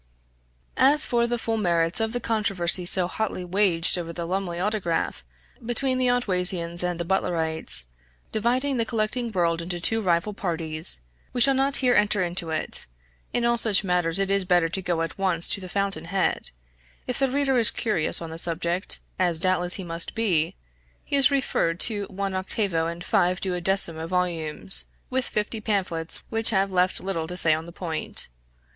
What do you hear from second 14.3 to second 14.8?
is better